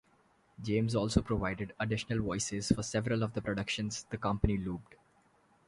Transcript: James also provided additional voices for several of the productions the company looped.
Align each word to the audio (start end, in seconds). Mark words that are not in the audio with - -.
James 0.59 0.95
also 0.95 1.21
provided 1.21 1.75
additional 1.79 2.23
voices 2.25 2.69
for 2.75 2.81
several 2.81 3.21
of 3.21 3.33
the 3.35 3.41
productions 3.43 4.07
the 4.09 4.17
company 4.17 4.57
looped. 4.57 4.95